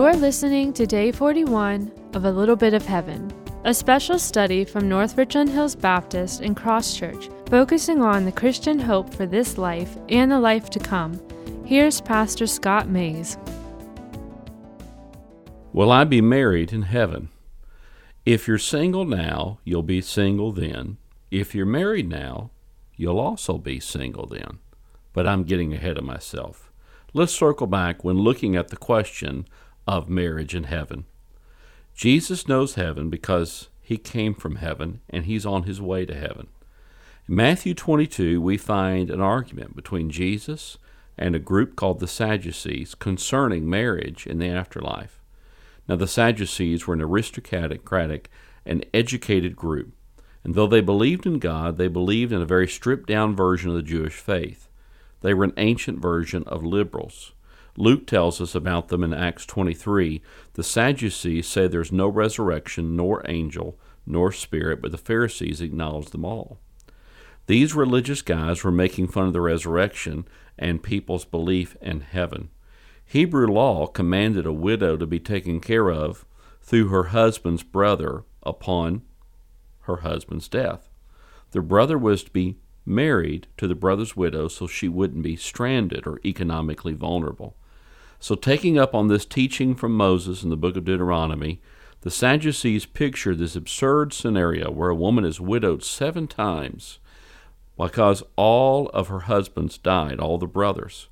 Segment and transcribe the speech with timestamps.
[0.00, 3.30] You're listening to Day 41 of A Little Bit of Heaven,
[3.64, 8.78] a special study from North Richland Hills Baptist and Cross Church, focusing on the Christian
[8.78, 11.20] hope for this life and the life to come.
[11.66, 13.36] Here's Pastor Scott Mays.
[15.74, 17.28] Will I be married in heaven?
[18.24, 20.96] If you're single now, you'll be single then.
[21.30, 22.52] If you're married now,
[22.96, 24.60] you'll also be single then.
[25.12, 26.72] But I'm getting ahead of myself.
[27.12, 29.46] Let's circle back when looking at the question
[29.86, 31.04] of marriage in heaven.
[31.94, 36.48] Jesus knows heaven because he came from heaven and he's on his way to heaven.
[37.28, 40.78] In Matthew 22, we find an argument between Jesus
[41.18, 45.20] and a group called the Sadducees concerning marriage in the afterlife.
[45.86, 48.30] Now, the Sadducees were an aristocratic
[48.64, 49.92] and educated group,
[50.44, 53.76] and though they believed in God, they believed in a very stripped down version of
[53.76, 54.68] the Jewish faith.
[55.20, 57.32] They were an ancient version of liberals.
[57.76, 60.22] Luke tells us about them in Acts 23.
[60.54, 66.24] The Sadducees say there's no resurrection, nor angel, nor spirit, but the Pharisees acknowledge them
[66.24, 66.58] all.
[67.46, 70.26] These religious guys were making fun of the resurrection
[70.58, 72.50] and people's belief in heaven.
[73.04, 76.24] Hebrew law commanded a widow to be taken care of
[76.62, 79.02] through her husband's brother upon
[79.80, 80.88] her husband's death.
[81.50, 86.06] The brother was to be married to the brother's widow so she wouldn't be stranded
[86.06, 87.56] or economically vulnerable.
[88.20, 91.60] So, taking up on this teaching from Moses in the book of Deuteronomy,
[92.02, 96.98] the Sadducees picture this absurd scenario where a woman is widowed seven times
[97.76, 101.08] because all of her husbands died, all the brothers.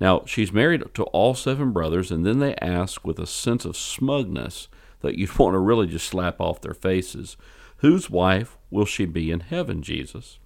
[0.00, 3.76] Now, she's married to all seven brothers, and then they ask with a sense of
[3.76, 4.68] smugness
[5.00, 7.36] that you'd want to really just slap off their faces
[7.78, 10.38] Whose wife will she be in heaven, Jesus?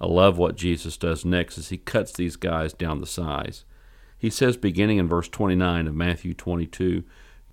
[0.00, 3.64] I love what Jesus does next as he cuts these guys down the size.
[4.22, 7.02] He says, beginning in verse 29 of Matthew 22,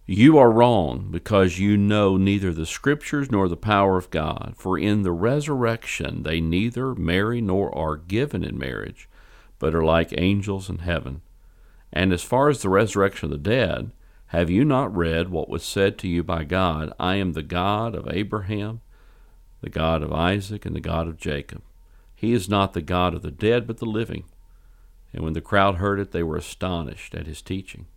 [0.05, 4.53] You are wrong because you know neither the Scriptures nor the power of God.
[4.55, 9.09] For in the resurrection they neither marry nor are given in marriage,
[9.57, 11.21] but are like angels in heaven.
[11.91, 13.89] And as far as the resurrection of the dead,
[14.27, 16.93] have you not read what was said to you by God?
[16.99, 18.81] I am the God of Abraham,
[19.61, 21.63] the God of Isaac, and the God of Jacob.
[22.13, 24.25] He is not the God of the dead, but the living.
[25.13, 27.87] And when the crowd heard it, they were astonished at his teaching.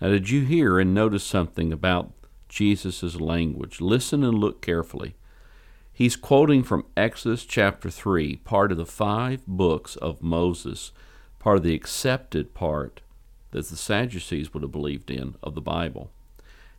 [0.00, 2.12] Now, did you hear and notice something about
[2.48, 3.80] Jesus' language?
[3.80, 5.16] Listen and look carefully.
[5.92, 10.92] He's quoting from Exodus chapter 3, part of the five books of Moses,
[11.40, 13.00] part of the accepted part
[13.50, 16.12] that the Sadducees would have believed in of the Bible.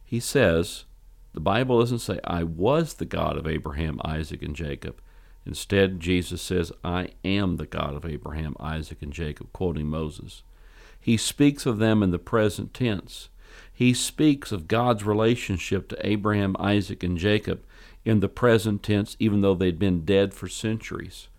[0.06, 0.86] He says,
[1.34, 5.02] the Bible doesn't say, I was the God of Abraham, Isaac, and Jacob.
[5.46, 10.44] Instead, Jesus says, I am the God of Abraham, Isaac, and Jacob, quoting Moses.
[11.00, 13.30] He speaks of them in the present tense.
[13.74, 17.64] He speaks of God's relationship to Abraham, Isaac, and Jacob
[18.06, 21.30] in the present tense, even though they'd been dead for centuries.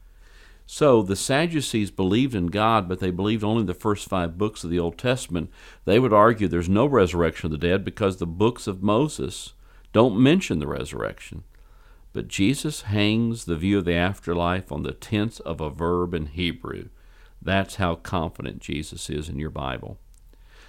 [0.67, 4.71] So the Sadducees believed in God, but they believed only the first five books of
[4.71, 5.51] the Old Testament.
[5.85, 9.55] They would argue there's no resurrection of the dead because the books of Moses
[9.93, 11.43] don't mention the resurrection.
[12.13, 16.27] But Jesus hangs the view of the afterlife on the tense of a verb in
[16.27, 16.89] Hebrew.
[17.41, 19.99] That's how confident Jesus is in your Bible.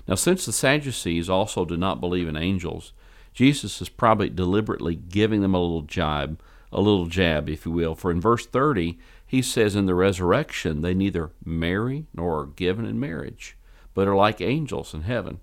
[0.07, 2.93] Now, since the Sadducees also do not believe in angels,
[3.33, 6.39] Jesus is probably deliberately giving them a little jab,
[6.71, 7.95] a little jab, if you will.
[7.95, 12.85] For in verse 30, he says, In the resurrection, they neither marry nor are given
[12.85, 13.57] in marriage,
[13.93, 15.39] but are like angels in heaven.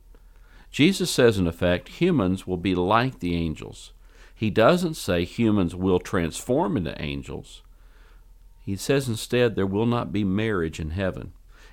[0.71, 3.93] Jesus says, in effect, humans will be like the angels.
[4.39, 7.63] He doesn't say humans will transform into angels.
[8.65, 11.33] He says instead there will not be marriage in heaven,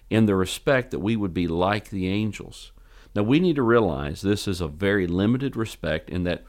[0.09, 2.71] in the respect that we would be like the angels.
[3.13, 6.43] Now we need to realize this is a very limited respect in that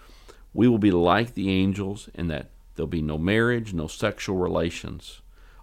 [0.55, 5.21] we will be like the angels and that there'll be no marriage, no sexual relations.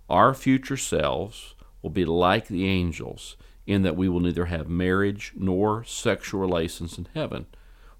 [0.08, 5.34] Our future selves will be like the angels in that we will neither have marriage
[5.36, 7.48] nor sexual relations in heaven.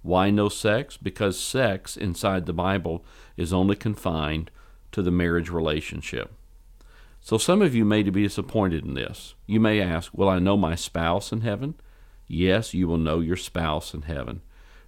[0.04, 0.98] Why no sex?
[0.98, 3.06] Because sex inside the Bible
[3.38, 4.50] is only confined
[4.92, 6.30] to the marriage relationship.
[7.22, 9.34] So some of you may be disappointed in this.
[9.46, 11.76] You may ask, Will I know my spouse in heaven?
[12.26, 14.42] Yes, you will know your spouse in heaven.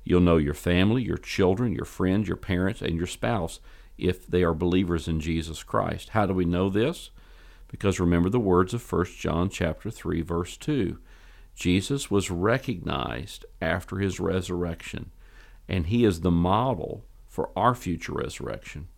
[0.05, 3.59] You'll know your family, your children, your friends, your parents, and your spouse
[3.97, 6.11] if they are believers in Jesus Christ.
[6.11, 7.11] How do we know this?
[7.69, 10.99] Because remember the words of 1 John chapter 3 verse 2.
[11.57, 15.11] Jesus was recognized after his resurrection,
[15.67, 18.89] and he is the model for our future resurrection.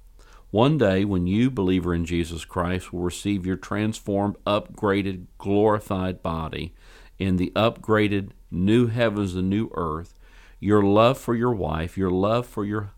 [0.51, 6.75] One day, when you, believer in Jesus Christ, will receive your transformed, upgraded, glorified body
[7.19, 10.15] in the upgraded new heavens and new earth,
[10.59, 12.91] Your love for your wife, your love for your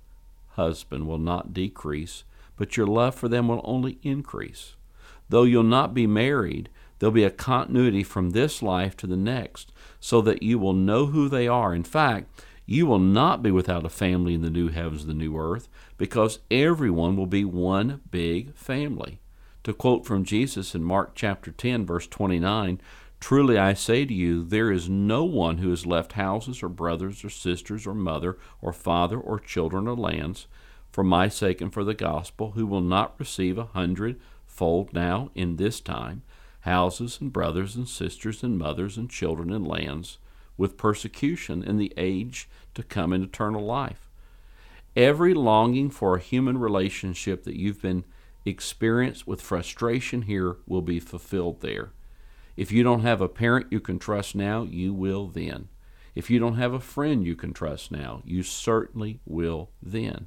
[0.50, 2.24] husband will not decrease,
[2.56, 4.76] but your love for them will only increase.
[5.28, 9.72] Though you'll not be married, there'll be a continuity from this life to the next,
[9.98, 11.74] so that you will know who they are.
[11.74, 15.36] In fact, you will not be without a family in the new heavens the new
[15.36, 15.68] earth,
[15.98, 19.18] because everyone will be one big family.
[19.64, 22.80] To quote from Jesus in Mark chapter 10, verse 29,
[23.18, 27.22] Truly I say to you, there is no one who has left houses or brothers
[27.22, 30.46] or sisters or mother or father or children or lands
[30.90, 35.56] for my sake and for the gospel who will not receive a hundredfold now in
[35.56, 36.22] this time
[36.60, 40.18] houses and brothers and sisters and mothers and children and lands
[40.56, 44.08] with persecution in the age to come in eternal life.
[44.94, 48.04] Every longing for a human relationship that you've been
[48.44, 51.92] experienced with frustration here will be fulfilled there.
[52.56, 55.68] If you don't have a parent you can trust now, you will then.
[56.14, 60.26] If you don't have a friend you can trust now, you certainly will then.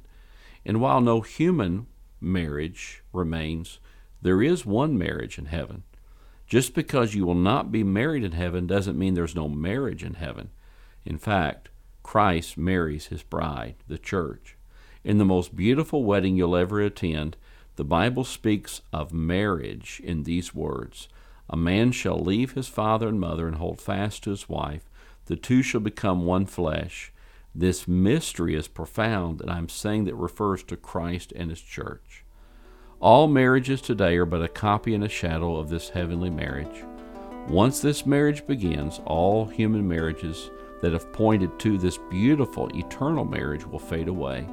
[0.64, 1.86] And while no human
[2.20, 3.78] marriage remains,
[4.22, 5.84] there is one marriage in heaven.
[6.46, 10.14] Just because you will not be married in heaven doesn't mean there's no marriage in
[10.14, 10.50] heaven.
[11.04, 11.70] In fact,
[12.02, 14.56] Christ marries his bride, the church.
[15.02, 17.36] In the most beautiful wedding you'll ever attend,
[17.76, 21.08] the Bible speaks of marriage in these words
[21.50, 24.88] A man shall leave his father and mother and hold fast to his wife,
[25.26, 27.12] the two shall become one flesh.
[27.54, 32.23] This mystery is profound, and I'm saying that refers to Christ and his church.
[33.00, 36.84] All marriages today are but a copy and a shadow of this heavenly marriage.
[37.48, 40.50] Once this marriage begins, all human marriages
[40.80, 44.46] that have pointed to this beautiful eternal marriage will fade away.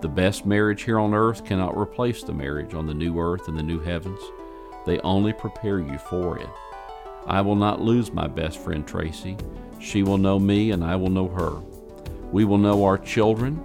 [0.00, 3.58] The best marriage here on earth cannot replace the marriage on the new earth and
[3.58, 4.20] the new heavens.
[4.86, 6.48] They only prepare you for it.
[7.26, 9.36] I will not lose my best friend Tracy.
[9.80, 11.60] She will know me and I will know her.
[12.32, 13.60] We will know our children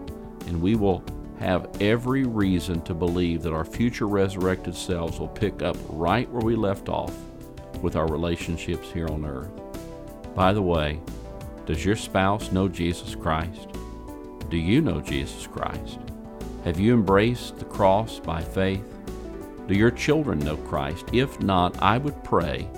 [0.48, 1.04] and we will
[1.44, 6.44] have every reason to believe that our future resurrected selves will pick up right where
[6.44, 7.14] we left off
[7.82, 9.52] with our relationships here on earth.
[10.36, 11.00] By the way,
[11.66, 13.68] does your spouse know Jesus Christ?
[14.50, 16.00] Do you know Jesus Christ?
[16.64, 18.86] Have you embraced the cross by faith?
[19.68, 21.06] Do your children know Christ?
[21.12, 22.70] If not, I would pray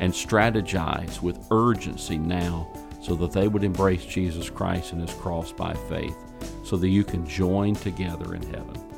[0.00, 2.72] and strategize with urgency now
[3.02, 6.16] so that they would embrace Jesus Christ and his cross by faith
[6.70, 8.89] so that you can join together in heaven.